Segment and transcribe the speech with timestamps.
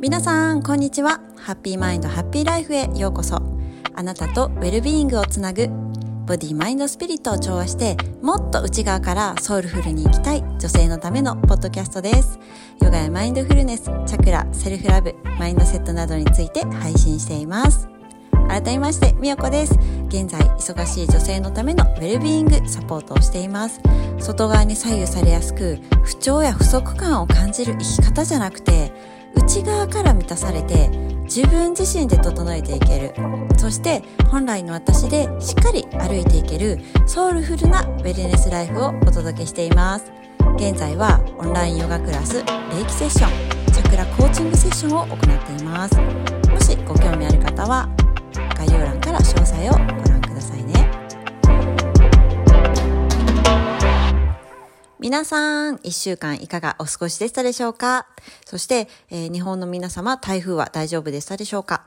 [0.00, 1.20] 皆さんこんにちは。
[1.36, 3.42] ハッピーマインドハッピーライフへようこそ。
[3.96, 5.66] あなたとウェルビーイングをつなぐ
[6.24, 12.38] ボディマインドスピリットを調和してもっと内側からソウルフルに生きたい女性のためのポッドキャストです。
[12.80, 17.88] ヨガやマインドフルネスチャクラセルフラブマインドセットなどについて配信しています。
[18.48, 19.74] 改めましてみよこです。
[20.06, 23.80] 現在忙しい女性のためのウェルビーイングサポートをしています。
[24.20, 28.92] 外側に左右されやすく不調や不足感を感じる生き方じゃなくて
[29.34, 30.88] 内側から満たされて
[31.24, 33.14] 自分自身で整えていける。
[33.56, 40.12] そして本来の私でしっかり歩いていけるソウルフルなウェルネスライフをお届けしています。
[40.56, 42.42] 現在はオンラインヨガクラスレ
[42.80, 45.96] イキセッションチャクラコーチングセッションを行っています。
[46.48, 47.88] もしご興味ある方は
[48.56, 50.07] 概要欄から詳細をご
[55.00, 58.08] 皆さん、一週間いかがお過ごしでしたでしょうか？
[58.44, 61.84] そして、えー、日本の皆様、台風は大丈夫でしたでしょうか？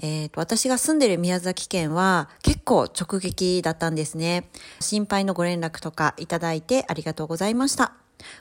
[0.00, 4.48] えーと、私が住んでる宮崎県は結構直撃だったんですね。
[4.80, 7.92] 心配のご連絡とかいただいてありがとうございました。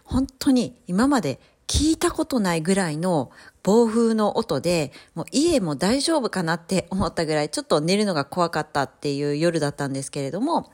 [0.03, 3.29] 本当に今まで聞いたことないぐらいの
[3.61, 10.71] 暴風の音で、もう家も大丈夫かなって思ったぐらい、ちょっと寝るのが怖かったっていう夜だったんですけれども、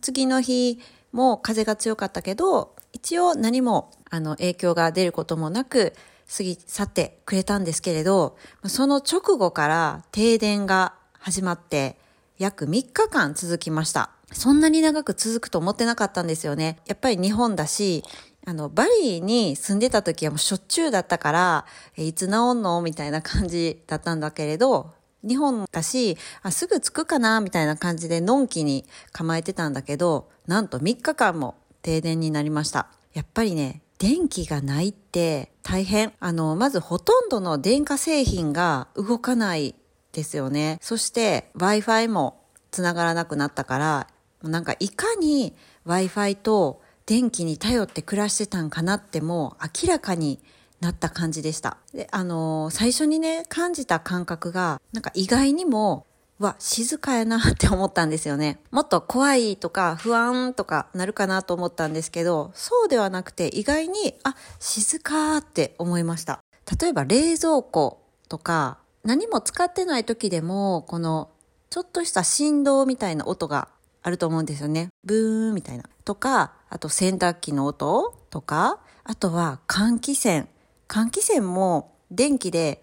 [0.00, 0.80] 次の日、
[1.14, 5.94] もう風が強かったけど、一応何もあの影響が出ることもなく
[6.36, 11.96] 過ぎ去ってくれたんですけれど、その直後から停電が始まって
[12.38, 14.10] 約3日間続きました。
[14.32, 16.80] そんなに長く続くと思ってなかったんですよね。
[16.86, 18.02] やっぱり日本だし、
[18.44, 22.82] あの、バリーに住んでた時はもうしょっちゅうだったから、いつ治んの？
[22.82, 24.90] みたいな感じだったんだけれど、
[25.26, 32.88] 日本だし、あすぐ着くかなみたいな感じでのんきに構えてたんだけど、なんと3日間も停電になりました。
[33.12, 36.12] やっぱりね、電気がないって大変。
[36.20, 39.74] あの、まずほとんどの電化製品が動かない
[40.12, 40.78] ですよね。
[40.80, 44.08] そして Wi-Fi も繋がらなくなったから、
[44.42, 45.54] なんかいかに
[45.86, 50.40] Wi-Fi と電気に頼って暮らしてたんかなってもう明らかに
[50.84, 51.78] なった感じでした。
[51.92, 56.06] で、あのー、最初にね、感じた感覚が、なんか意外にも、
[56.38, 58.58] わ、静かやなって思ったんですよね。
[58.70, 66.40] もっと怖いとか不安とかなるかなと思ったんですけど、そうではなくて意外に、あ、静かって思いました。
[66.80, 71.30] 例えば冷蔵庫とか、何も使ってない時でも、この、
[71.70, 73.68] ちょっとした振動みたいな音が
[74.02, 74.88] あると思うんですよね。
[75.04, 75.84] ブーンみたいな。
[76.04, 80.46] とか、あと洗濯機の音とか、あとは換気扇。
[80.88, 82.82] 換気扇も電気で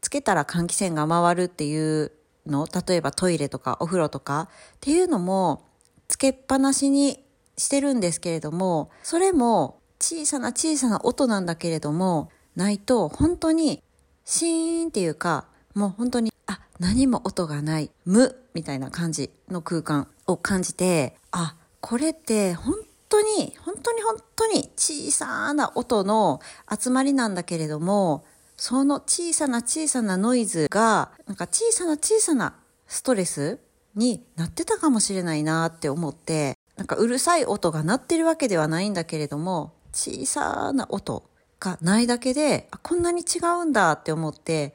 [0.00, 2.12] つけたら換気扇が回るっていう
[2.46, 5.64] の、例えばトイレとかお風呂とかっていうのも
[6.08, 7.24] つけっぱなしに
[7.56, 13.82] してるんですけれども、それも小さな小さな音なんだけれども、ないと本当に
[14.24, 22.74] シーンっていうか、もう本当に、あ、何も音がない、無みたいな感じの空間を感じて、あ、これって本
[23.08, 28.24] 当に、本当に本当に小さな音の集まりなんだけれども、
[28.56, 32.54] その小さな小さなノイズが、なんか小さな小さな
[32.86, 33.60] ストレス
[33.94, 41.28] になってたかもしれないなって思って、なんかうるさい音が鳴ってるわけではないんだけれども、小さな音
[41.60, 44.74] がないだけで、こんなに違うんだって思って、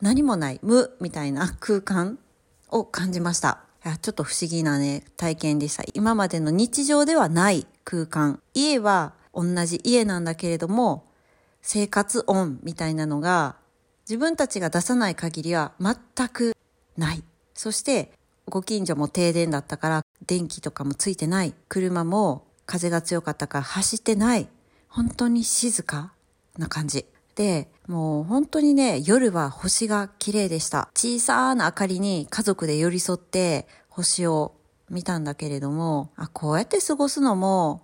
[0.00, 2.18] 何もない無みたいな空間
[2.70, 3.65] を感じました。
[3.88, 5.84] や、ちょっと不思議なね、体験でした。
[5.94, 8.40] 今までの日常ではない空間。
[8.52, 11.06] 家は同じ家なんだけれども、
[11.62, 13.56] 生活音みたいなのが
[14.08, 16.56] 自分たちが出さない限りは全く
[16.96, 17.22] ない。
[17.54, 18.12] そして、
[18.48, 21.54] ご近所も停電だったから電気とかもついてない。
[21.68, 24.48] 車も風が強かったから走ってない。
[24.88, 26.12] 本当に静か
[26.58, 27.06] な感じ。
[27.34, 30.88] で、もう本当にね、夜は星が綺麗でした。
[30.94, 34.54] 小さな明かりに家族で寄り添って星を
[34.90, 37.82] 見たんだけれども、あ、こうやって過ごすのも、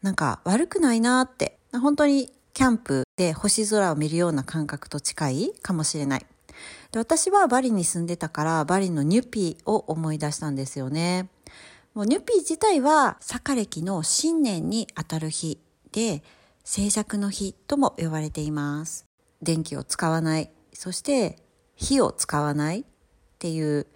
[0.00, 1.58] なんか悪くないなって。
[1.72, 6.26] 本当にキャンプで星空を見るような感覚と近いかもしれない。
[6.90, 11.28] で私はバリに住んでたからバリのニュピーを思い出したんですよね。
[11.94, 15.58] もうニュピー自体はサカ歴の新年にあたる日
[15.92, 16.22] で
[16.64, 19.11] 静寂の日とも呼ばれています。
[19.42, 21.38] 電気を使わない、そして
[21.74, 22.84] 火を使わないっ
[23.38, 23.86] ていう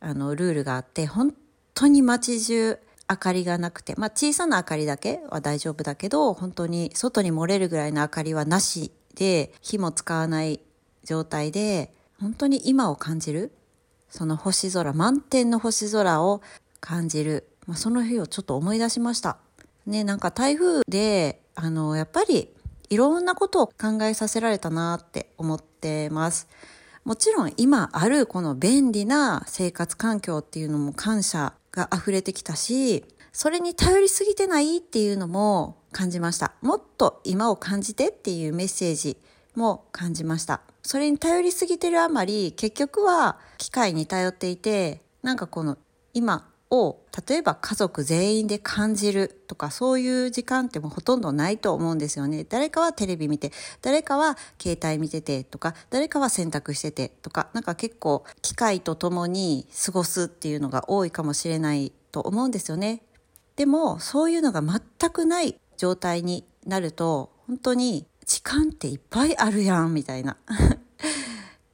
[0.00, 1.34] あのルールがあって、本
[1.74, 10.60] 当に街中明かりがなくて、まあ小さな明かりだけは大丈夫だけど、本当に外に漏れるぐらいの明かりはなしで、火も使わない
[11.04, 13.52] 状態で、本当に今を感じる、
[14.08, 16.42] その星空、満天の星空を
[16.80, 19.38] 感じる、まあ、その日をちょっと思い出しました。
[19.86, 22.54] ね、なんか台風であの、やっぱり
[22.90, 26.48] いろんなことを考えさせられたなって思ってます。
[27.04, 36.52] もちろん今あるこの便利な生活環境っていうのも感謝が溢れてきたし、それに頼りすぎてないっていうのも感じました。
[36.62, 39.16] もっと今を感じてっていうメッセージ
[39.54, 40.62] も感じました。
[40.82, 45.78] それに頼りすぎてるあまり結局は機械に頼っていて、なんかこの
[46.12, 52.44] 今を例えば家族全員で感じるとかそういう時間ってもうほとんどないと思うんですよね。
[52.44, 53.52] 誰かはテレビ見て、
[53.82, 63.02] 誰かは携帯見ててとか、誰かは洗濯しててとか、なんか結構機械と共に過ごすっていうのが多いかもしれないと思うんですよね。
[63.56, 70.36] でもそういうのが全くない状態になると本当に時間っていっぱいあるやんみたいな。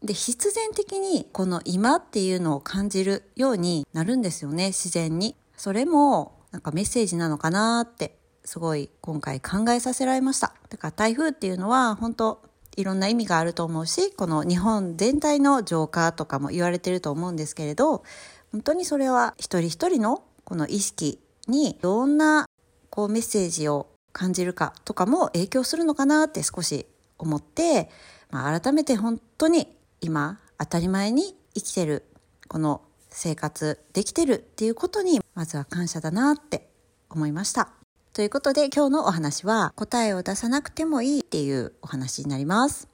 [0.04, 5.36] で必然的にこの今っていうのを感じるようになるんですよね自然に。
[5.56, 10.54] それもなんかメッセージなのかなってすごい今回考えさせられました。
[10.70, 12.42] だから台風っていうのは本当
[12.76, 18.02] いろんな意味があると思うしこの日本全体の浄化とかも言われてると思うんですけれど
[18.50, 22.46] 本当にそれは一人一人のこの意識にどんな
[22.90, 26.86] こうメッセージを感じるかとかも影響するのかなって少し
[27.18, 27.88] 思って、
[28.30, 29.68] まあ、改めて本当に
[30.02, 32.04] 今当たり前に生きてる
[32.48, 36.68] この生活できてるっていうことにまずは感謝だなって
[37.08, 37.70] 思いました。
[38.12, 42.88] ということで今日のお話は答えを出さなくてもいいっていうお話になります。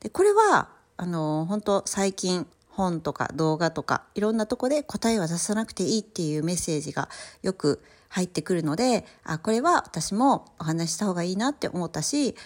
[0.00, 7.08] でこれはあの本当最近本とか動画とかいろんなとこで答えは出さなくていいっていうメッセージが
[7.42, 12.36] よく入ってくるのであこれは私もお話しした方がいいなって思ったし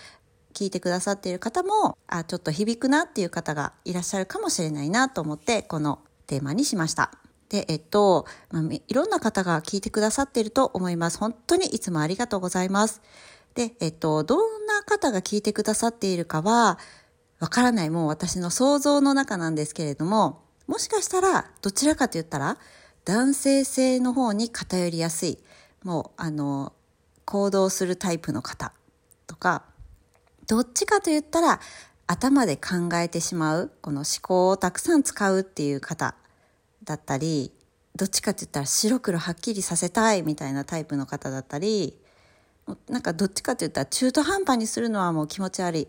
[0.55, 7.13] 聞いてくださっている方もあちょっと響くなっていう方がいらっしゃるかもしれないなと思ってこのテーマにしました。
[7.49, 11.19] で、えっと、まあ、いろんな方が聞いてくださっていると思います。
[11.19, 13.03] 本当にいつもありがとうございます。
[13.55, 16.79] で、えっと、どんな方が聞いてくださっているかは、
[17.41, 22.59] わからないもう私の想像の中なんですけれども、もしかしたらどちらかと言ったら
[23.05, 25.39] 男性性の方に偏りやすい、
[25.83, 26.73] もうあの、
[27.25, 28.73] 行動するタイプの方
[29.27, 29.65] とか、
[30.51, 31.61] どっちかと言ったら
[32.09, 36.17] 頭で考えてしまう、この思考をたくさん使うっていう方
[36.83, 37.53] だったり、
[37.95, 41.97] どっちかって言ったら白黒はっきりさせたいみたいなタイプの方だったり、
[42.89, 45.89] なんかどっちかって言ったら中途半端にするのはもう気持ち悪い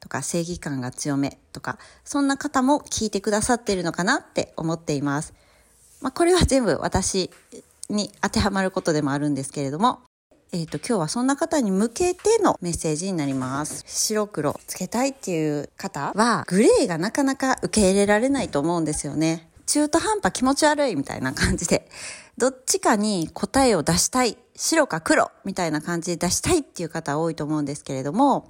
[0.00, 5.34] とか正義感が強めとか、そんな方も聞いてくださっているのかなって思っています。
[6.00, 7.30] まあ、これは全部私
[7.90, 10.00] に当てはまることでもあるんですけれども、
[10.52, 13.84] えっ、ー、と、今日はそんな方に向けてのメッセージになります。
[13.86, 19.48] 白黒つけたいっていう方は、グレーがなかなか受け入れられないと思うんですよね。
[19.66, 21.88] 中途半端気持ち悪いみたいな感じで、
[22.36, 28.48] どっちかに答えを出したい、白か黒みたいな感じで出したいっていう方多いと思うんですけれども、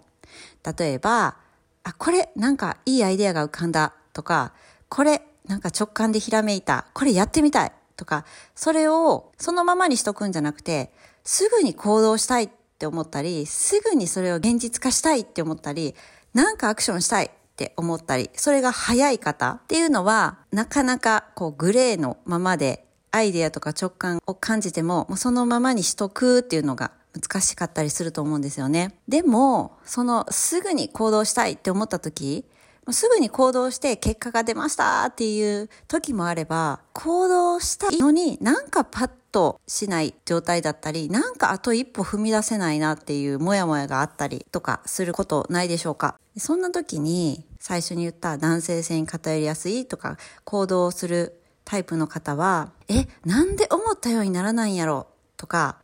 [0.79, 1.37] 例えば、
[1.83, 4.55] あ、これなんかいいアイデアが浮かんだとか、
[4.89, 8.25] これなんか直感でひらめいた、これやってみたいとか、
[8.55, 10.91] それをそのままにしとくんじゃなくて、
[11.25, 15.95] すぐに行動したいって思ったり、すぐにそれを現実化したいって思ったり、
[16.35, 28.95] なんかアクションしたいって思ったり、それが早い方っていうのは、なかなかこうグレーのままでアイデアとか直感を感じても、もうそのままにしとくっていうのが難しかったりすると思うんですよね。
[29.09, 32.45] でも、そのすぐに行動したいって思った時、
[32.91, 46.19] すぐに行動して結果が出ましたっていう時もあれば、行動したのになんかパッとしない状態だったり、なんかあと一歩踏み出せないなっていうモヤモヤがあったりとかすることないでしょうか？
[46.37, 55.07] そんな時に最初に言った男性性に偏りやすいとか行動するタイプの方は、え、なんで思ったようにならないんやろ
[55.37, 55.77] とか、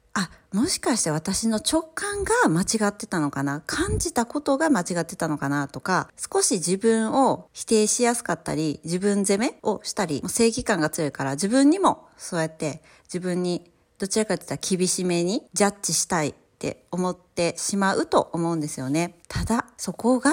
[0.56, 3.62] もしかして私の直感が間違ってたのかな？
[3.66, 19.18] 感じたことが間違ってたのかなとか、少し自分を否定しやすかったり、自分責めをしたり、正義感が強いから自分にもそうやって自分にどちらかといったら厳しめにジャッジしたいって思ってしまうと思うんですよね。
[19.28, 20.30] ただ、そこが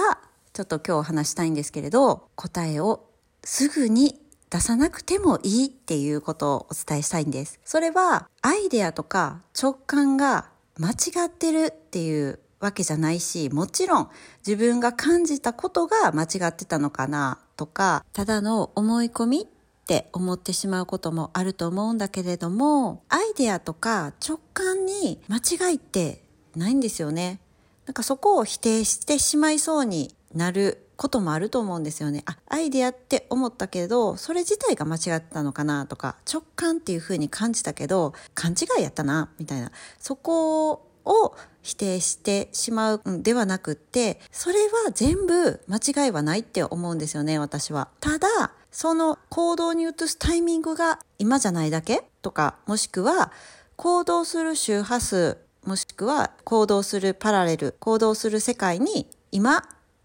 [0.53, 3.03] ちょっと今日話したいんですけれど、答えを
[3.43, 4.21] すぐに
[4.53, 7.59] 出さなくてもいいっていうことをお伝えしたいんです。
[7.65, 10.93] それはアイデアとか直感が間違
[11.25, 14.09] ってるっていうわけじゃないし、もちろん
[14.45, 19.45] 自分が感じたことが間違ってたのかなとか、ただの思い込みっ
[19.87, 25.37] て思ってしまうこともあると思うんだけれども、アイデアとか直感に間
[25.69, 26.23] 違いって
[26.55, 27.39] ないんですよね。
[27.87, 32.23] なんかそこを否定してしまいそうになることもあると思うんですよね。
[32.25, 39.71] あ、アイデアって思ったけど、それ自体が間違ったのかなとか、直感っていう風に感じたけど、勘違いやったな、みたいな。
[39.99, 40.71] そこ
[41.05, 47.89] を否定してしまうんではなくって、それは全部間違いはないって思うんですよね、私は。
[47.99, 48.27] ただ、
[48.71, 52.03] その行動に移すタイミングが今じゃないだけ？
[52.21, 53.31] とか、もしくは
[53.75, 59.63] 行動する周波数、もしくは行動するパラレル、行動する世界に今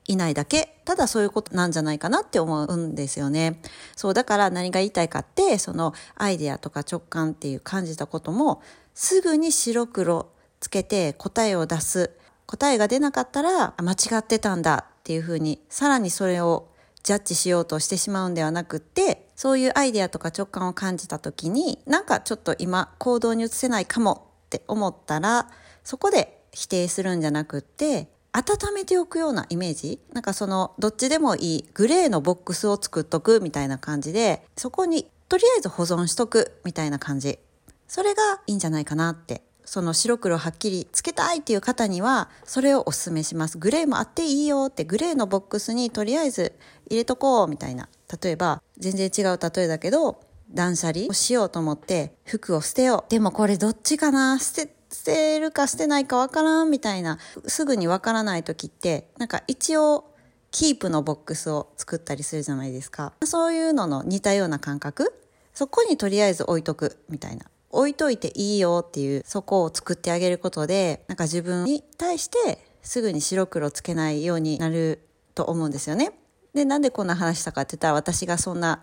[0.09, 3.61] いないだけ、ただそういうことなんじゃないかなって思うんですよね。
[3.95, 8.63] そう、だから何が言いたいかって、そのアイデアとか直感っていう感じたことも、
[8.95, 12.11] すぐに白黒つけて答えを出す。
[12.47, 16.69] 答えが出なかったら、間違ってたんだっていうふうに、さらにそれを
[17.03, 25.51] ジャッジしようとしてしまうんではなくって、そういうアイデアとか直感を感じた時に、なんかちょっと今行動に移せないかもって思ったら、
[25.85, 30.01] そこで否定するんじゃなくって、温めておくようなイメージ？
[30.13, 37.39] なんかそのどっちでもいいグレーのボックスを作っとくみたいな感じでそこにとりあえず保存しとくみたいな感じ。
[37.87, 39.43] それがいいんじゃないかなって。
[39.65, 43.59] その白黒はっきりつけたいっていう方にはそれをお勧めします。
[43.59, 46.55] グレーもあっていいよってグレーのボックスにとりあえず
[46.89, 47.87] 入れとこうみたいな。
[48.23, 50.21] 例えば全然違う例えだけど
[50.51, 53.11] 断捨離をしようと思って服を捨てよう。
[53.11, 54.39] でもこれどっちかな？
[54.39, 60.05] 捨ててるか捨てないかわからんみたいな、すぐにわからない時って、なんか一応、
[60.51, 63.13] キープのボックスを作ったりするじゃないですか。
[63.25, 65.15] そういうのの似たような感覚
[65.53, 67.47] そこにとりあえず置いとくみたいな。
[67.71, 75.01] 置いといていいよっていう、そこを作ってあげることで、なんか自分に対してすぐに白黒つけないようになる
[75.35, 76.13] と思うんですよね。
[76.55, 78.83] で、なんでこんな話したかって言ったら私がそんな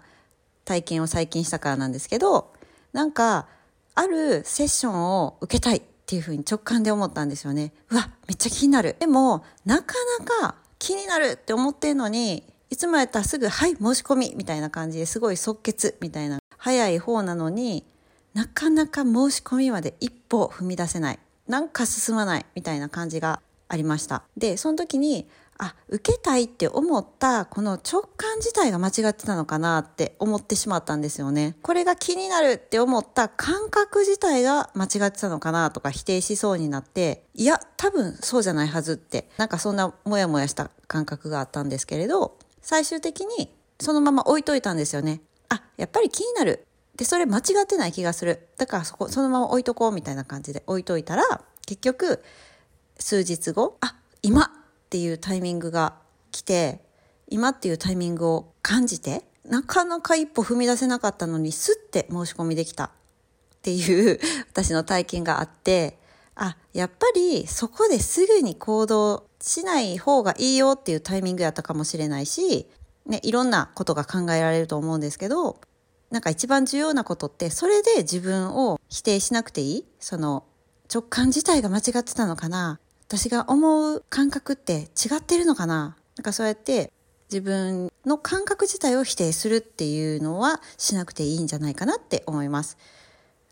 [0.65, 2.53] 体験を最近したからなんですけど、
[2.93, 3.47] なんか、
[3.95, 7.73] あるセッションを受けたいっていうふうに直感で思ったんですよね。
[7.89, 8.95] うわ、めっちゃ気になる。
[8.99, 17.87] でも、なかなか気になるって思ってんのに、いつもやったらすぐ、はい、申し込みみたいな感じですごい即決みたいな、早い方なのに、
[18.35, 21.19] なかなか申し込みまで一歩踏み出せない。
[21.47, 24.23] なんか進まないみたいな感じがありました。
[24.37, 31.55] で、その時に、あ、受けたいって思ったこの直感自体が間違ってたのかなって思ってしまったんですよね。
[31.61, 45.21] これが気になるって思った感覚自体が間違ってたのかなとか否定しそうになって、いや、多分そうじゃないはずって、なんかそんなモヤモヤした感覚があったんですけれど、最終的にそのまま置いといたんですよね。
[45.49, 46.67] あ、やっぱり気になる。
[46.97, 48.47] で、それ間違ってない気がする。
[48.57, 52.23] だからそこ、そのまま置いとこうみたいな感じで置いといたら、結局、
[52.99, 54.49] 数日後、あ、今っ
[54.89, 55.95] ていうタイミングが
[56.31, 56.81] 来て、
[57.27, 62.89] 今っていうタイミングを感じて、なかなか一歩踏み出せなかったのに、スッて申し込みできたっ
[63.61, 65.99] ていう 私の体験があって、
[66.35, 72.67] あ、やっぱりそこですぐに行動しない方がいいよっていうタイミングやったかもしれないし、
[73.05, 75.61] ね、いろんなことが考えられると思うんですけど、
[76.11, 79.85] なんか一番重要なことって、それで自分を否定しなくていい？
[79.99, 80.43] その
[80.93, 82.79] 直感自体が間違ってたのかな？
[83.17, 85.95] 私が思う感覚って違ってるのかな？
[86.17, 86.91] なんかそうやって
[87.31, 92.77] 自分の感覚自体を否定するっていうのはしなくていいんじゃないかなって思います。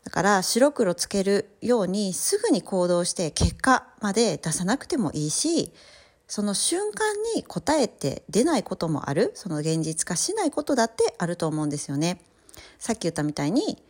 [0.04, 5.72] だから白黒つけるようにすぐに行動して結果まで出さなくてもいいし、
[6.28, 12.20] その瞬間に答えって出ないこともある、その現実化しないことだってあると思うんですよね。
[12.80, 13.82] さっき言ったみたいに、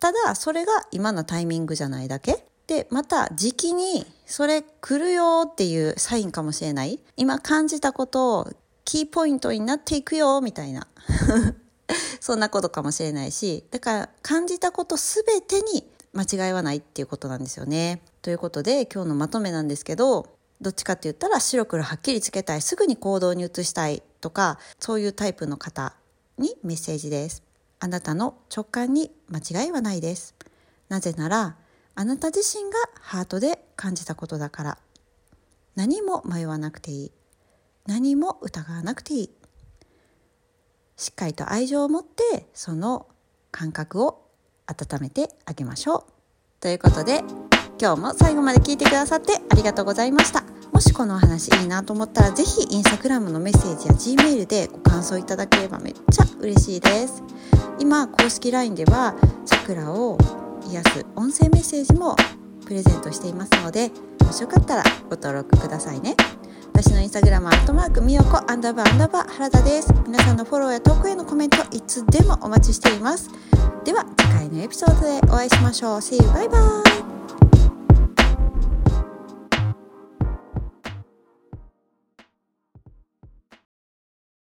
[0.00, 2.44] ただそれが今のタイミングじゃないだけ。
[2.66, 7.00] で、また時期にそれ来るよっていうサインかもしれない。
[7.16, 8.52] 今感じたことを
[8.84, 10.86] キーポイントになっていくよみたいな。
[12.20, 18.02] そんなことかもしれないし、だから感じたことすべてに間違いはないっていうことなんですよね。
[18.22, 20.26] ということで今日のまとめなんですけど、
[20.60, 25.94] どっちかって言ったら白黒はっきりつけたい、すぐに行動に移したいとか、そういうタイプの方
[26.38, 27.42] にメッセージです。
[27.80, 30.34] あなたの直感に間違いはないです。
[30.88, 31.56] なぜなら、
[31.96, 34.78] あなた自身がハートで感じたことだから。
[35.76, 37.12] 何も迷わなくていい。
[37.86, 39.30] 何も疑わなくていい。
[40.96, 43.08] しっかりと愛情を持ってその
[43.50, 44.22] 感覚を
[44.66, 46.04] 温めてあげましょう。
[46.60, 47.22] ということで
[47.80, 50.44] 今日も最後まで聞いてくださってありがとうございました。
[50.72, 57.22] もしこのお話いいなと思ったらぜひインスタグラムのメッセージや G メールでご感想いただければめっちゃ嬉しいです。
[57.78, 60.16] 今公式 LINE ではチャクラを
[60.66, 62.16] 癒す音声メッセージも
[62.66, 63.90] プレゼントしていますので
[64.24, 66.16] もしよかったらご登録くださいね。
[66.72, 69.92] 私のインスタグラムアットマークみよこアンダーバーアンダーバー原田です。
[70.06, 73.30] 皆さんのフォローやトークへのコメントいつでもお待ちしています。
[73.84, 75.98] では次回のエピソードでお会いしましょう。
[75.98, 76.32] See you!
[76.32, 76.58] バイバ
[77.00, 77.03] イ。